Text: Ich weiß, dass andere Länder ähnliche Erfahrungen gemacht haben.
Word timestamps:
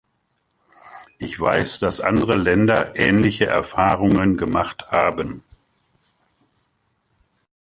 Ich 1.19 1.39
weiß, 1.39 1.77
dass 1.77 2.01
andere 2.01 2.35
Länder 2.35 2.95
ähnliche 2.95 3.45
Erfahrungen 3.45 4.35
gemacht 4.35 4.87
haben. 4.87 5.43